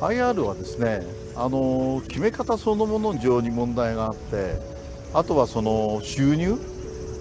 [0.00, 1.02] IR はですね
[1.34, 4.58] あの決め方そのもの上に問題があって
[5.14, 6.56] あとはその収入、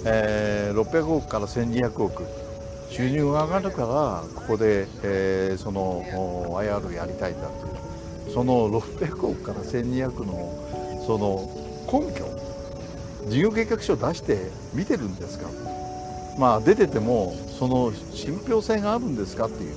[0.05, 2.23] えー、600億から1200億。
[2.89, 6.03] 収入が上がるからここで、えー、その
[6.61, 8.33] IR をやりたいんだという。
[8.33, 11.49] その600億から1200のその
[11.91, 12.25] 根拠
[13.29, 15.49] 事業計画書を出して見てるんですか。
[16.37, 19.75] まあ出ててもその信憑性があるんですかっていう、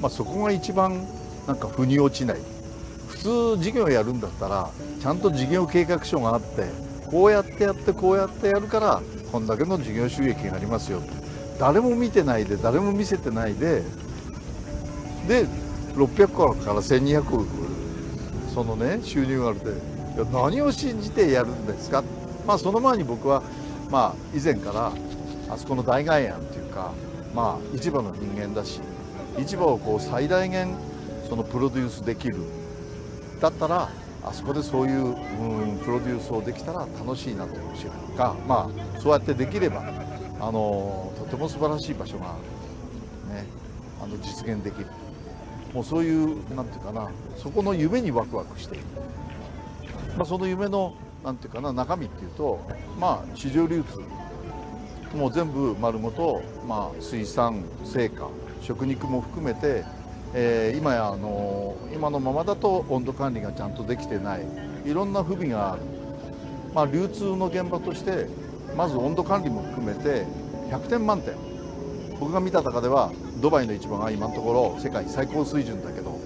[0.00, 1.06] まあ、そこが一番
[1.46, 2.38] なんか腑に落ちない。
[3.08, 4.70] 普通事業やるんだったら
[5.00, 6.64] ちゃんと事業計画書があって
[7.06, 11.00] こうやってやってこうやってやるからこんだけの事業収益がありますよ
[11.60, 13.82] 誰も見てないで誰も見せてないで
[15.28, 15.46] で
[15.94, 17.46] 600から1200億
[18.52, 19.70] そのね収入があるで
[20.32, 22.02] 何を信じてやるんですか？
[22.44, 23.42] まあその前に僕は
[23.88, 24.92] まあ以前から
[25.48, 26.92] あそこの大外案というか
[27.34, 28.80] まあ市場の人間だし
[29.38, 30.74] 市場をこう最大限
[31.28, 32.38] そのプロデュースできる。
[33.40, 33.90] だったら
[34.24, 39.82] あそこでそういう、うん、プロデュースをできたら楽しいなと思うしがまあそうやってできれば
[40.40, 42.26] あのとても素晴らしい場所が、
[43.28, 43.46] ね、
[44.00, 44.86] あの実現できる。
[45.74, 48.84] もうそういうなんていうかなそこの夢にワクワクしている、
[50.16, 52.60] まあ、その夢のなんていうかな中身っていうと
[53.00, 54.00] まあ市場流通。
[55.16, 58.30] もう全部丸ごと、まあ、水産青果
[58.62, 59.84] 食肉も含めて、
[60.34, 64.46] えー、今やあの今のままだと温度管理がちゃんとできてない。
[64.84, 65.82] いろんな不備がある、
[66.74, 68.26] まあ、流通の現場として
[68.76, 70.26] まず温度管理も含めて
[70.70, 71.34] 100点満点。
[72.18, 76.18] 僕が見た中ではドバイの市場が今のところ世界最高水準だけど、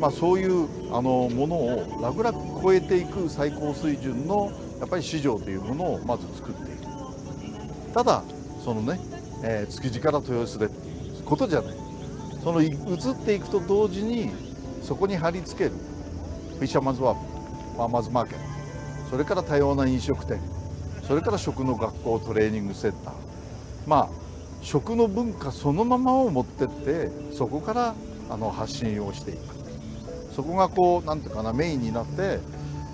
[0.00, 8.24] まあ、そういうあのものを楽々超えていく最高水準のやっぱり市場というものをまず作っていくただ
[8.64, 8.98] そのね、
[9.44, 11.87] えー、築地から豊洲でっていうことじゃない。
[12.42, 12.70] その移っ
[13.24, 14.30] ていくと同時に
[14.82, 15.70] そこに貼り付ける。
[15.70, 17.20] フィッシャーマンズワープ
[17.74, 19.10] ファーマーズマーケット。
[19.10, 20.40] それから多様な飲食店。
[21.06, 23.14] それから食の学校トレーニングセンター。
[23.86, 24.08] まあ
[24.60, 27.94] 食の文化そのままを持ってってそこから
[28.28, 29.40] あの発信をしていく。
[30.34, 32.38] そこがこう何ていうかなメインになって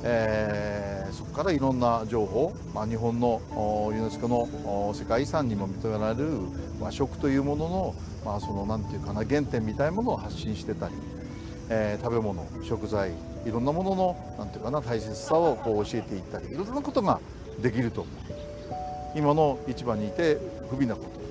[0.07, 0.94] えー、
[1.35, 3.43] からいろんな情報、まあ、日本の
[3.93, 6.31] ユネスコの世界遺産にも認められる
[6.81, 10.95] 和食というものの,、まあ、そのなんていうかな原点みたいなものを発信してたり、
[11.69, 13.11] えー、食べ物食材
[13.45, 17.21] いろんなもののなんていうかな大切さをこう教えていったりいろんなことが
[17.61, 18.03] できると。
[18.03, 18.15] 思う
[19.17, 21.25] 今の市場にいて不備なこと。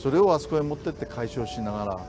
[0.00, 2.00] それをあそこへ持ってって解消しながら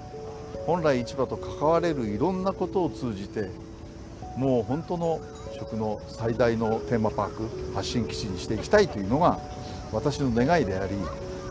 [0.66, 3.50] 本来市場と関われるいろんなことを通じて
[4.38, 5.20] もう本当の
[5.58, 9.40] 食の最大のテーマパーク発信基地にしていきたいというのが
[9.92, 10.94] 私の願いであり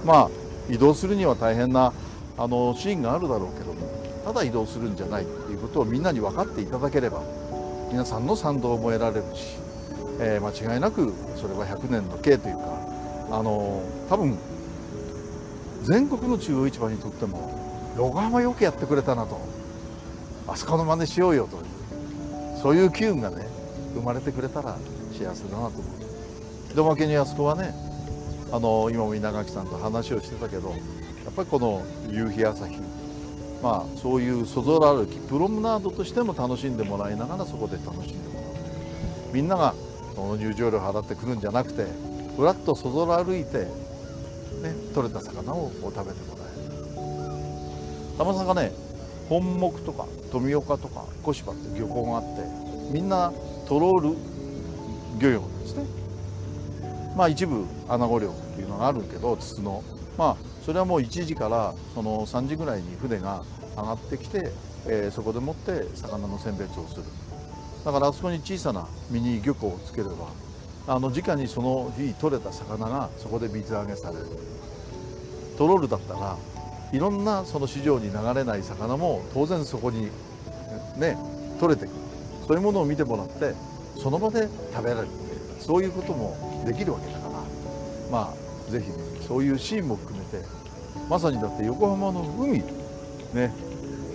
[0.04, 0.30] まあ
[0.68, 1.92] 移動するには大変な
[2.36, 3.88] あのシーンがあるだろうけども
[4.24, 7.22] ただ移動するんじゃないっていうことをみんなに分かっていただければ
[7.90, 9.56] 皆さんの賛同も得られるし、
[10.20, 12.80] えー、間違いなくそれは100年の計というか
[13.30, 14.38] あの多分
[15.82, 19.40] 全国の中央市場にとっても横浜よくやってくれたなと
[20.46, 21.58] あそこの真似しようよと
[22.60, 23.46] そういう機運がね
[23.94, 24.76] 生まれてくれたら
[25.12, 25.82] 幸せだなと思
[26.72, 26.74] う。
[26.74, 27.74] でおまけにあそこはね
[28.52, 30.76] あの今も稲垣さんと話をしてたけどや
[31.30, 32.76] っぱりこの夕日朝日
[33.62, 38.50] まあそういうそぞら歩きプロムナードとしても楽しんでもらいながらそこで楽しんでもらう。
[39.32, 39.74] みんなが
[40.14, 41.86] その入場料払ってくるんじゃなくて
[42.36, 46.54] ふらっとそぞら歩いて、ね、取れた魚を食べてもらえ
[48.14, 48.18] る。
[48.18, 48.72] 玉さんがね
[49.30, 52.42] 本木とか富岡とか小芝って漁港があって
[52.90, 53.32] みんな
[53.68, 54.16] トロール
[55.20, 55.84] 漁業ですね。
[57.16, 59.84] まあ一部穴子漁っていうのがあるけど筒の。
[60.18, 60.36] まあ
[60.66, 63.44] それはもう1時からその3時ぐらいに船が
[63.76, 64.50] 上がってきて、
[64.86, 67.04] えー、そこでもって魚の選別をする。
[67.84, 70.12] だからあそこに小さなミニ漁港をつければ
[70.88, 74.26] あの直にその日取れた魚がそこで水揚げされる。
[75.56, 76.36] トロールだったら
[76.92, 80.10] いろんなその市場に流れない魚も当然そこに
[80.96, 81.16] ね
[81.58, 81.94] 取れてくる。
[82.46, 83.54] そういうものを見てもらって
[83.96, 85.08] その場で食べられる
[85.60, 87.30] そういうこともできるわけだから。
[88.10, 88.94] まあ是非ね
[89.26, 90.44] そういうシーンも含めて
[91.08, 92.62] まさにだって横浜の海
[93.34, 93.52] ね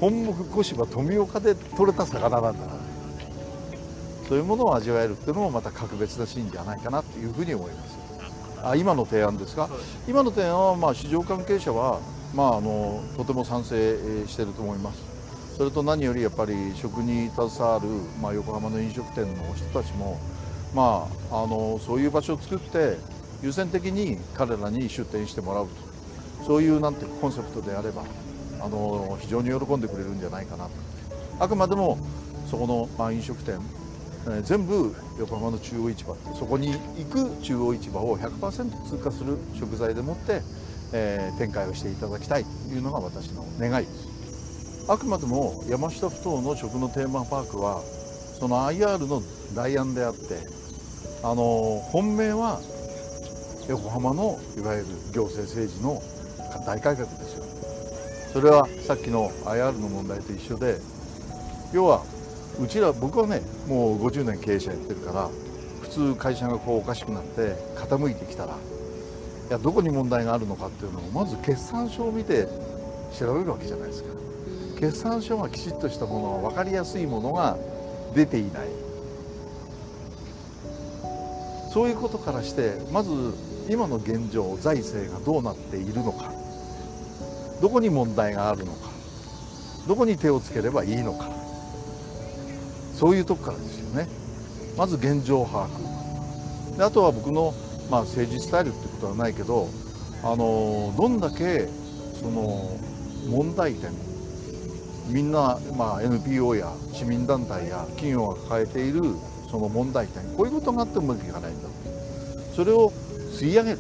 [0.01, 2.75] 本木小芝富岡で取れた魚なんだから。
[4.27, 7.95] そういうものを味わえるっていうのもまた格別なシーンじゃないかなというふうに思います。
[8.63, 9.69] あ今の提案ですか？
[10.07, 11.99] 今の提案はまあ市場関係者は
[12.35, 15.15] まああのとても賛成してると思います。
[15.57, 17.87] それと何よりやっぱり食に携わる、
[18.21, 20.19] まあ、横浜の飲食店の人たちも、
[20.73, 22.97] まあ、あのそういう場所を作って
[23.41, 25.85] 優先的に彼らに出店してもらうと。
[26.45, 28.03] そういうなんてコンセプトであれば
[28.59, 30.71] あの非常に喜んでくれるんじゃないかなと。
[31.39, 31.97] あくまでも
[32.51, 33.59] そこの、ま、飲食店、
[34.29, 40.41] え全部横浜の中央市場そこに行く中央市場を100%通過する食材でもって、
[40.97, 44.85] えー展開をしていただきたいというのが私の願いです。
[44.87, 47.81] あくまでも山下ふ頭の食のテーマパークは
[48.39, 49.21] その IR の
[49.53, 50.47] 代案であって
[51.23, 52.61] あの本命は
[53.67, 56.01] 横浜のいわゆる行政政治の
[56.65, 57.43] 大改革ですよ。
[58.31, 60.79] それはさっきの IR の問題と一緒で
[61.73, 62.03] 要は
[62.61, 65.29] うちら僕はねもう50年経営者やってるから
[65.81, 68.55] 普通会社がこうおかしくなって傾いてきたら
[69.49, 72.47] いやどこに問題があるのかっていうのをまず決算書を見て
[73.17, 74.09] 調べるわけじゃないですか。
[74.79, 77.57] 決算書がきちっとしたものが分かりやすいものが
[78.13, 78.67] 出ていない。
[81.71, 83.09] そういうことからしてまず
[83.69, 86.31] 今の現状財政がどうなっているのか。
[87.61, 88.89] どこに問題があるのか。
[89.87, 91.29] どこに手をつければいいのか。
[92.93, 94.07] そういうとこからですよね。
[94.77, 96.77] まず現状把握。
[96.77, 97.53] であとは僕の、
[97.89, 99.69] まあ、政治スタイルってことはないけど
[100.23, 101.67] あのどんだけ
[102.19, 102.77] その
[103.29, 103.91] 問題点
[105.07, 109.03] みんな、まあ、NPO や市民団体や企業が抱えている
[109.51, 111.69] その問題点こういうことがあってもうまくいかないんだ。
[112.55, 112.91] それを
[113.31, 113.77] 吸い上げる。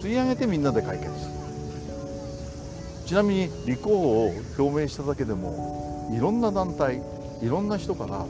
[0.00, 1.10] 吸い上げてみんなで解決。
[1.18, 1.34] する
[3.06, 7.02] ちなみに立候補を表明しただけでもいろんな団体
[7.42, 8.24] いろんな人から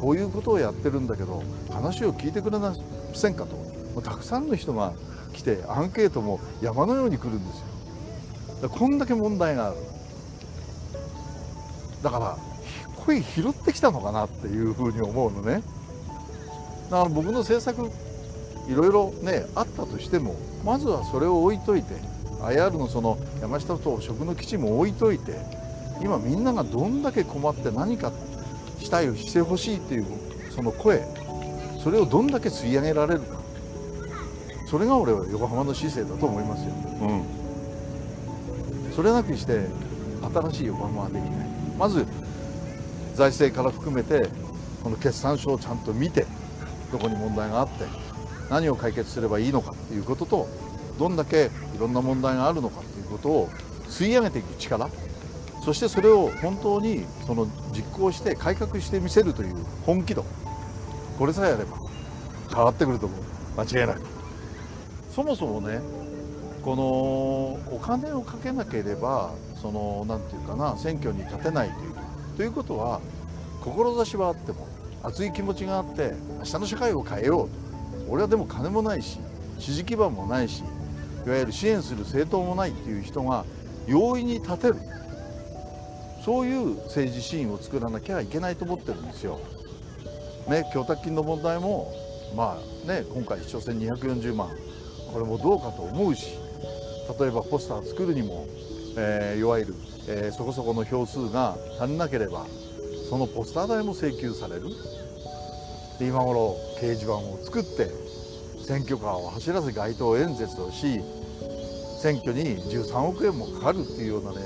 [0.00, 2.74] こういうことをやってるんだけど話を聞いてくれま
[3.14, 3.71] せんかと。
[3.94, 4.92] もうたくさんの人が
[5.32, 7.60] 来てアンケートも山のように来るんです
[8.62, 8.68] よ。
[8.68, 9.76] こんだけ問題がある。
[12.02, 12.36] だから
[13.04, 15.62] 声拾ってきたのかなっていうふうに思うのね。
[16.90, 17.90] だから僕の政策
[18.68, 21.94] いろいろねあったとしてもまずはそれを置いといて
[22.42, 25.36] IR のその山下と食の基地も置いといて
[26.00, 28.12] 今みんながどんだけ困って何か
[28.78, 30.06] したいをしてほしいっていう
[30.50, 31.04] その声
[31.82, 33.41] それをどんだけ吸い上げられるか。
[34.72, 36.72] それが俺は横浜の市政だと思いますよ、
[37.02, 39.66] うん、それなくして
[40.32, 41.48] 新しい横浜はできない。
[41.78, 42.06] まず
[43.14, 44.30] 財政から含めて
[44.82, 46.24] この決算書をちゃんと見て
[46.90, 47.84] どこに問題があって
[48.48, 50.48] 何を解決すればいいのかということと
[50.98, 53.48] どんだけいろんな問題があるのかということを
[53.88, 54.88] 吸い上げていく力。
[55.62, 59.54] そしてそれを本当にその実行して改革してみせるという
[59.84, 60.24] 本気度。
[61.18, 61.76] これさえあれば
[62.48, 63.20] 変わってくると思う。
[63.60, 64.21] 間違いなく
[65.14, 65.80] そもそもね
[66.62, 66.84] この
[67.74, 71.94] お金をかけなければその何て言うかな選挙に立てないという
[72.36, 73.00] ということは
[73.60, 74.66] 志はあっても
[75.02, 77.62] 熱い気持ちがあって明日の社会を変えようと。
[78.08, 79.18] 俺はでも金もないし
[79.58, 80.62] 支持基盤もないし
[81.24, 83.44] いわゆる支援する政党もないっていう人が
[83.86, 84.76] 容易に立てる。
[86.24, 89.40] そういう政治シーンを作らなきゃいけないと思ってるんですよ。
[90.48, 91.92] ね、供託金の問題も、
[92.36, 94.50] まあね、今回市長選240万。
[95.12, 96.38] これもどうかと思うし
[97.20, 98.46] 例えばポスター作るにも、
[98.96, 99.74] えーいわゆる、
[100.08, 102.46] えーそこそこの票数が足りなければ
[103.10, 104.62] そのポスター代も請求される。
[105.98, 107.90] で今頃掲示板を作って
[108.66, 111.00] 選挙カーを走らせ街頭演説をし
[112.00, 114.38] 選挙に13億円もかかるっていうようなね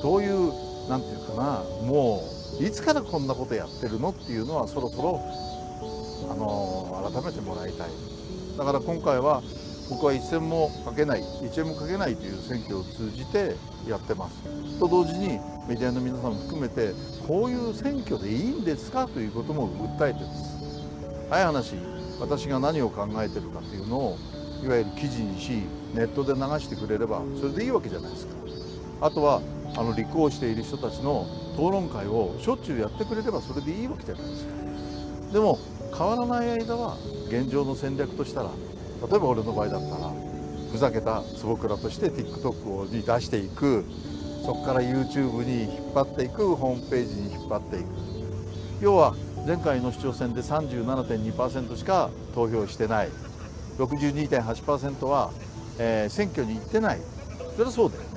[0.00, 2.22] そういうなんていうかなも
[2.60, 5.20] ういつからこんなことやってるのっていうのはそろそろ
[6.30, 7.90] あの改めてもらいたい。
[8.56, 9.42] だから今回は
[9.88, 13.54] 僕は一銭もかけない一円もかけないという選挙を通じて
[13.88, 14.42] やってます。
[14.78, 15.38] と同時に
[15.68, 16.92] メディアの皆さんも含めて
[17.26, 20.56] こういう選挙でいいんですかということも訴えてます。
[21.30, 21.74] 早い話
[22.20, 24.18] 私が何を考えてるかというのを
[24.62, 25.62] いわゆる記事にし
[25.94, 28.34] ネットで流してくれればそれでいいわけじゃないですか。
[29.02, 29.42] あとは
[29.76, 34.52] あの立候補している人たちの討論会をしょっちゅうやってくれればそれでいいわけじゃないですか。
[35.32, 35.58] でも
[35.96, 36.96] 変わらない間は
[37.28, 38.50] 現状の戦略としたら
[39.08, 40.10] 例えば俺の場合だったら
[40.72, 43.84] ふざけた坪倉として TikTok に出していく。
[44.44, 46.54] そこから YouTube に引っ張っていく。
[46.54, 47.86] ホームページに引っ張っていく。
[48.80, 49.14] 要は
[49.46, 53.08] 前回の市長選で37.2%しか投票してない。
[53.78, 55.30] 62.8%は、
[55.78, 57.00] えー選挙に行ってない。
[57.54, 58.08] それはそうだよね。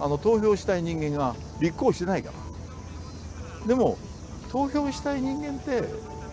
[0.00, 2.30] あの投票したい人間が立候補してないか
[3.62, 3.68] ら。
[3.68, 3.96] でも
[4.50, 5.70] 投票したい人間って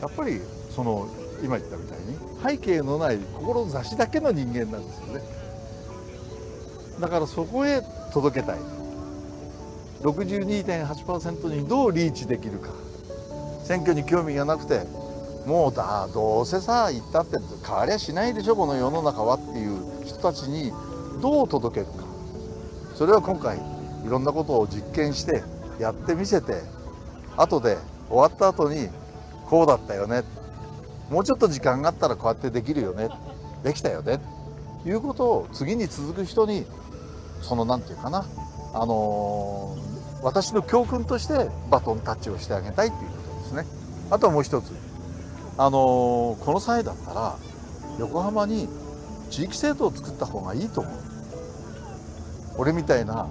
[0.02, 1.08] やっぱりその
[1.44, 5.22] 今言ったみたいに背景のない志だけの人間なんですよね。
[7.00, 7.82] だからそこへ
[8.14, 8.60] 届けたい。
[10.02, 12.70] 62.8%にどうリーチできるか。
[13.64, 14.82] 選挙に興味がなくて
[15.46, 20.72] もうだどうせさ言ったって変わりゃしないでしょこの世の中はっていう人たちに
[21.22, 22.06] どう届けるか。
[22.96, 23.62] それは今回い
[24.10, 25.44] ろんなことを実験して
[25.80, 26.62] やってみせて
[27.38, 27.78] 後で
[28.10, 28.90] 終わった後に
[29.46, 30.24] こうだったよね。
[31.12, 33.10] もうちょっと時間があったらこうやってできるよね。
[33.64, 34.22] できたよね。
[34.86, 36.66] いうことを次に続く人に
[37.42, 38.26] その何て言うかな。
[38.74, 43.66] あのー、私の教訓としてバトンタッチをしてあげたいっていうことですね。
[44.10, 44.72] あとはもう一つ。
[45.58, 47.36] あのー、この際だったら
[48.00, 48.70] 横浜に
[49.30, 50.94] 地域政党を作った方がいいと思う。
[52.58, 53.28] 俺みたいな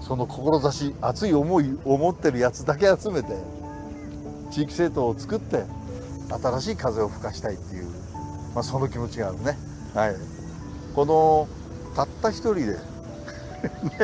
[0.00, 3.36] その志熱い思いを持ってるやつだけ集めて
[4.50, 5.64] 地域政党を作って
[6.30, 7.84] 新しい風を吹かしたいっていう、
[8.54, 9.58] まあ、その気持ちがあるね、
[9.94, 10.14] はい、
[10.94, 11.48] この
[11.94, 12.78] たった一人で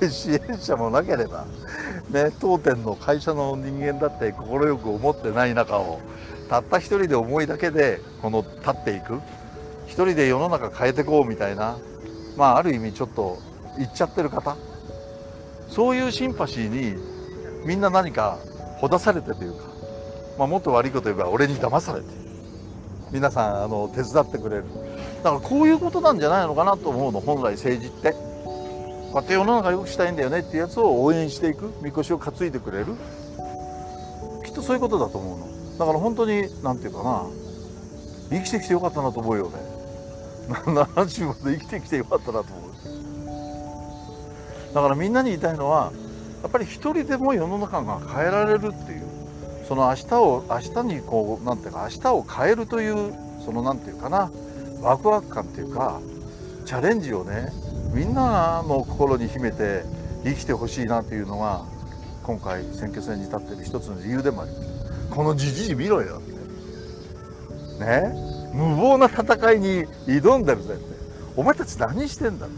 [0.00, 1.44] ね、支援者もなければ、
[2.10, 5.98] ね、当店の会社の人間だって快く思ってない中を
[6.48, 9.20] たった一人で思いだけでこの立っていく。
[9.86, 11.76] 一人で世の中変えていこうみたいな
[12.36, 13.38] まあある意味ちょっと
[13.76, 14.56] 言っちゃってる方。
[15.68, 16.94] そういうシンパシーに
[17.66, 18.38] みんな何か
[18.76, 19.64] ほだされてというか、
[20.38, 22.06] まあ、もっと悪いこと言えば俺に騙されて
[23.12, 24.64] 皆さんあの手伝ってくれる。
[25.22, 28.12] だからこういうことなんじゃないのかなと思うの本来政治って。
[28.12, 31.74] こうやって世の中良くしたいんだよねっていうやつを応援していく。
[31.82, 32.86] みこしを担いでくれる。
[34.46, 35.46] きっとそういうことだと思うの。
[35.78, 37.26] だから本当に何て言うかな。
[38.30, 39.58] 生きてきてよかったなと思うよね。
[40.48, 42.72] 70まで生きてきてよかったなと思う。
[44.74, 45.92] だからみんなに言いたいのは
[46.42, 49.11] やっぱり一人でも世の中が変えられるっていう。
[49.68, 53.14] その明日を明日にこうなんていうか明日を変えるという
[53.44, 54.30] そのなんていうかな
[54.80, 56.00] ワクワク感っていうか
[56.64, 57.52] チャレンジをね
[57.92, 59.84] みんなの心に秘めて
[60.24, 61.64] 生きてほしいなというのが
[62.22, 65.10] 今回選挙戦に立ってる一つの理由でもあります。
[65.10, 66.32] このじじい見ろよって。
[67.84, 68.14] ね？
[68.54, 70.84] 無謀な戦いに挑んでるぜって。
[71.36, 72.52] お前たち何してんだと。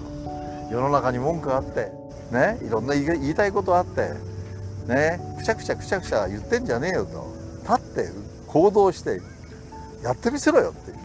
[0.70, 1.90] 世の中に文句があって。
[2.30, 2.58] ね？
[2.62, 4.10] いろんな言いたいことあって。
[4.86, 5.20] ね。
[5.38, 7.26] くちゃくちゃくちゃくちゃ言ってんじゃねえよと。
[7.62, 8.10] 立って
[8.46, 9.20] 行動して
[10.02, 10.96] やってみせろよっていう。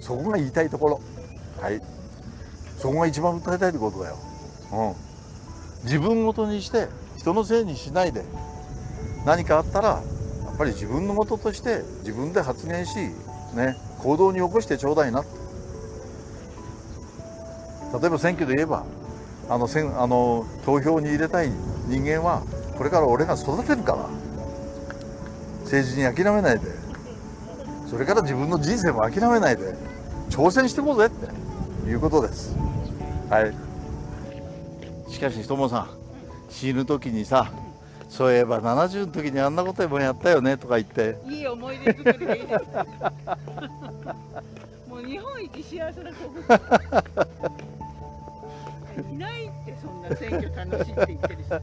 [0.00, 1.00] そこが言いたいところ。
[1.60, 1.80] はい。
[2.80, 4.16] そこが一番訴えたいってことだよ、
[4.72, 8.24] うん、自分ごとにして人のせいにしないで
[9.26, 10.02] 何かあったらや
[10.54, 12.96] っぱり自分のこととして自分で発言し、
[13.54, 15.22] ね、行動に起こしてちょうだいな
[18.00, 18.86] 例えば選挙で言えば
[19.50, 21.50] あのせんあの投票に入れたい
[21.86, 22.44] 人間は
[22.80, 24.08] これから俺が育てるから。
[25.64, 26.64] 政治に諦めないで。
[27.86, 29.74] それから自分の人生も諦めないで。
[30.30, 31.90] 挑戦していこうぜって。
[31.90, 32.56] いうことです。
[33.28, 33.52] はい。
[35.12, 35.90] しかし友さん。
[36.48, 37.52] 死ぬ時にさ
[38.08, 41.18] そういえば70の時にあんなこともやったよねとか言って。
[41.28, 42.64] いい思い出作りでいいです。
[44.88, 46.32] もう日本一幸せな国。
[49.14, 51.60] いないってそんな選挙楽しいって言ってる人